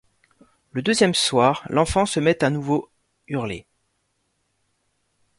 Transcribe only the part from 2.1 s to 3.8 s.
met à nouveau hurler.